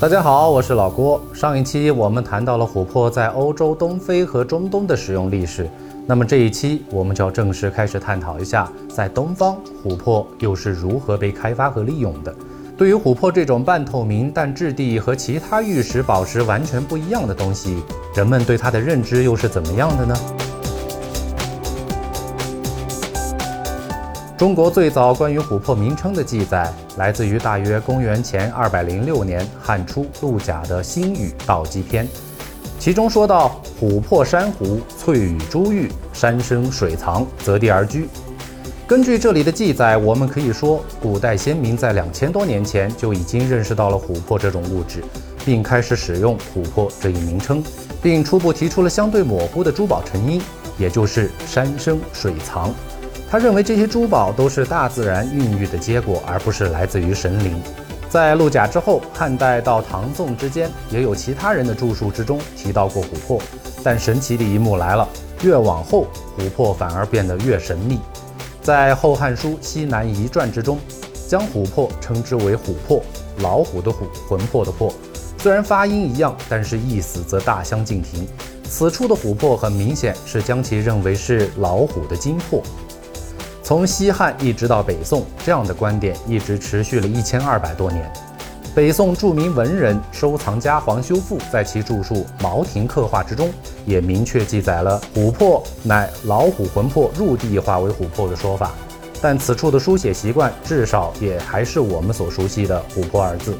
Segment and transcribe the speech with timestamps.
[0.00, 1.20] 大家好，我是老郭。
[1.34, 5.68] 上一期我们谈到了琥珀在欧洲、东非和中东的使用历史，
[6.06, 12.32] 那么这一期我们就要正式开始探讨一下，在东方琥珀又是如何被开发和利用的。
[12.76, 17.82] 对于琥珀这种半透明但质地和其他玉石、宝石完全不一样的东西，
[18.14, 20.14] 人们对它的认知又是怎么样的呢？
[24.38, 32.06] 中国最早关于琥珀名称的记载，来自于大约公元前二百零六年汉初陆贾的《新语道纪篇》，
[32.78, 38.08] 其中说到：“琥珀珊瑚，翠羽珠玉，山生水藏，择地而居。”
[38.86, 45.02] 根据这里的记载，我们可以说，古代先民在两千多年前就已经认识到了琥珀这种物质，
[45.44, 47.60] 并开始使用琥珀这一名称，
[48.00, 50.40] 并初步提出了相对模糊的珠宝成因，
[50.78, 52.72] 也就是山生水藏。
[53.30, 57.60] 他认为这些珠宝都是大自然孕育的结果，而不是来自于神灵。
[58.08, 63.38] 在陆贾之后，汉代到唐宋之间，也有其他人的著述之中提到过琥珀。
[63.84, 65.06] 但神奇的一幕来了，
[65.42, 66.06] 越往后，
[66.38, 68.00] 琥珀反而变得越神秘。
[68.62, 70.78] 在《后汉书·西南夷传》之中，
[71.28, 73.02] 将琥珀称之为琥珀，
[73.40, 74.90] 老虎的虎，魂魄的魄。
[75.36, 78.26] 虽然发音一样，但是意思则大相径庭。
[78.64, 82.62] 此处的琥珀很明显是将其认为是老虎的精魄。
[83.68, 88.10] 从西汉一直到北宋，这样的观点一直持续了一千二百多年。
[88.74, 93.50] 北宋著名文人、收藏家黄修复在其著述《茅亭刻画》之中，
[93.84, 98.70] 也明确记载了琥珀乃老虎魂魄入地化为琥珀的说法。
[99.20, 103.54] 但此处的书写习惯，至少也还是我们所熟悉的“琥珀”二字。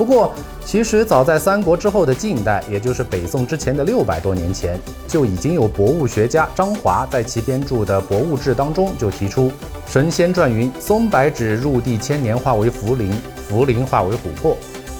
[0.00, 0.32] 不过，
[0.64, 9.52] 其实早在三国之后的近代，也就是北宋之前的六百多年前，就已经有博物学家张华在其编著的《博物志》当中就提出
[9.86, 13.12] ：“神仙传云，松柏纸入地千年化为茯苓，
[13.52, 14.56] 茯苓化为琥珀。”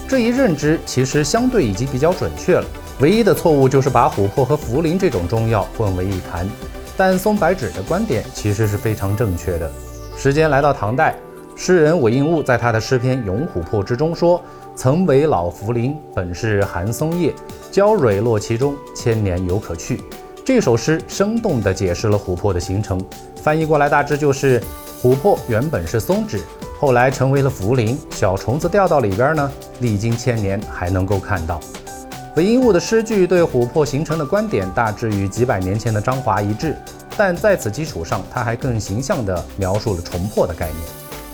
[0.06, 2.64] 这一认知其实相对已经比较准确了。
[3.00, 6.46] 唯一的错误就是把琥珀和茯苓这种中药混为一谈。
[6.94, 9.72] 但松柏纸的观点其实是非常正确的。
[10.14, 11.14] 时间来到唐代，
[11.56, 14.38] 诗人韦应物在他的诗篇《咏琥珀》之中说。
[14.82, 17.34] 曾为老茯苓，本是寒松叶，
[17.70, 20.02] 娇蕊落其中，千年犹可去。
[20.42, 22.98] 这首诗生动地解释了琥珀的形成，
[23.42, 24.58] 翻译过来大致就是：
[25.02, 26.40] 琥珀原本是松脂，
[26.78, 31.60] 后来成为了茯苓，小虫子掉到里边呢，历经千年还能够看到。
[32.36, 36.74] 韦应物的诗句对琥珀形成的观点大致与几百年前的张华一致，
[37.18, 40.78] 但在此基础上，他还更形象地描述了虫珀的概念。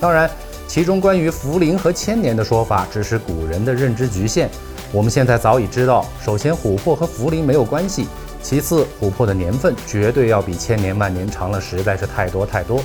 [0.01, 0.29] 当然。
[0.69, 4.51] 其中关于茯苓和千年的说法，只是古人的认知局限。
[4.93, 8.07] 我们现在早已知道，首先琥珀和茯苓没有关系，
[8.43, 12.83] 其次琥珀的年份绝对要比千年万年长了，实在是太多太多，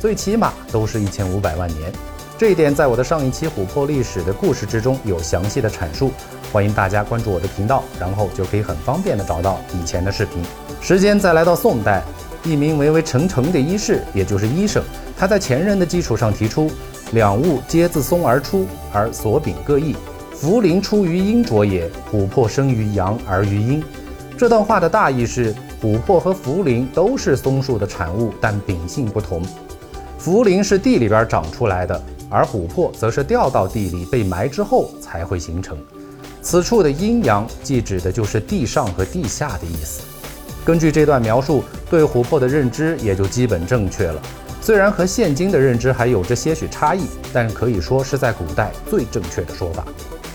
[0.00, 1.92] 最起码都是一千五百万年。
[2.38, 6.10] 这一点在我的上一期琥珀历史的故事之中有详细的阐述，
[6.52, 10.42] 欢迎大家关注我的频道，然后就可以很方便的找到以前的视频。
[10.80, 12.02] 时间再来到宋代，
[12.44, 14.82] 一名为为程程的医士，也就是医生，
[15.16, 16.70] 他在前人的基础上提出。
[17.12, 19.94] 两物皆自松而出，而所秉各异。
[20.34, 23.82] 茯苓出于阴浊也，琥珀生于阳而于阴。
[24.36, 29.42] 这段话的大意是：琥珀和茯苓都是松树的产物，但秉性不同。
[30.20, 35.76] 茯苓是地里边长出来的，而琥珀则是掉到地里被埋之后才会形成。
[36.40, 40.02] 此处的阴阳，既指的就是地上和地下的意思。
[40.64, 44.20] 根据这段描述，对琥珀的认知也就基本正确了。
[44.62, 47.02] 虽然和现今的认知还有着些许差异，
[47.32, 49.84] 但可以说是在古代最正确的说法。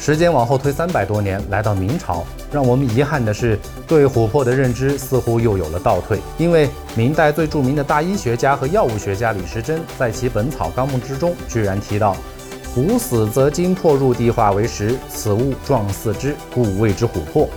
[0.01, 6.19] 时间往后推三百多年，来到明朝，让我们遗憾的是，对琥珀的认知似乎又有了倒退。
[6.37, 12.15] 因为明代最著名的大医学家和药物学家李时珍，在其《本草纲目》之中居然提到
[12.75, 17.47] ：“虎死则精魄入地化为石，此物状似之，故谓之琥珀。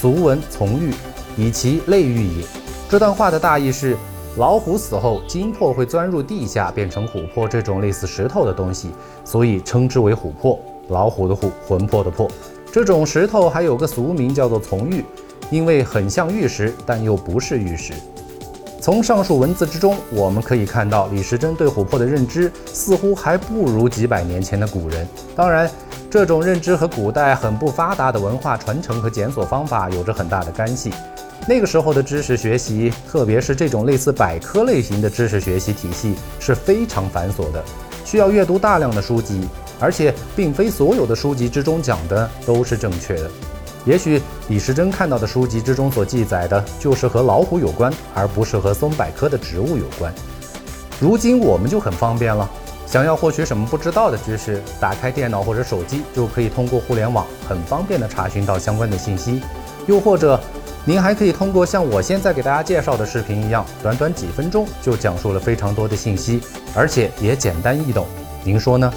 [0.00, 0.94] 俗闻从玉，
[1.36, 2.46] 以其类玉也。”
[2.88, 3.96] 这段话的大意是。
[4.36, 8.90] 老虎死后，精魄会钻入地下，变成琥珀这种类似石头的东西，
[9.24, 10.58] 所以称之为琥珀。
[10.88, 12.30] 老虎的虎，魂魄的魄。
[12.72, 15.04] 这种石头还有个俗名叫做从玉，
[15.50, 17.92] 因为很像玉石，但又不是玉石。
[18.80, 25.06] 从上述文字之中，我们可以看到李时珍对琥珀的认知似乎还不如几百年前的古人。
[25.36, 25.70] 当然，
[26.08, 30.92] 这种认知和古代很不发达的文化传承和检索方法有着很大的干系。
[31.46, 37.64] 那个时候的知识学习，特别是这种类似百科类型的知识学习体系，是非常繁琐的，
[38.04, 39.48] 需要阅读大量的书籍，
[39.80, 43.30] 而且并非所有的书籍之中讲的都是正确的。
[43.86, 50.14] 也许李时珍看到的书籍之中所记载的，就是和老虎有关，而不是和松柏科的植物有关。
[51.00, 52.48] 如今我们就很方便了，
[52.86, 59.40] 想要获取什么不知道的知识，打开电脑或者手机就可以通过互联网很方便的查询到相关的信息。
[59.86, 60.38] 又或者，
[60.84, 66.40] 您还可以通过像我现在给大家介绍的视频一样，短短几分钟就讲述了非常多的信息，
[66.74, 68.06] 而且也简单易懂。
[68.44, 68.92] 您说呢？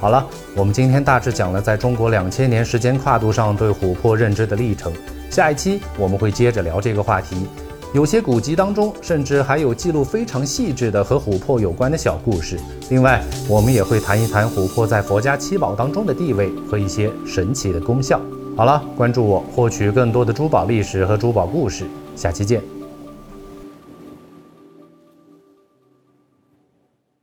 [0.00, 0.26] 好了，
[0.56, 4.92] 我们今天大致讲了在中国两千年时间跨度上对琥珀认知的历程。
[5.30, 7.46] 下一期我们会接着聊这个话题。
[7.92, 12.58] 有些古籍当中甚至还有记录非常细致的和琥珀有关的小故事。
[12.88, 18.20] 另外，我们也会谈一谈琥珀在佛家七宝当中的地位和一些神奇的功效。
[18.60, 21.86] 好了，关注我，获取更多的珠宝历史和珠宝故事。
[22.14, 22.79] 下期见。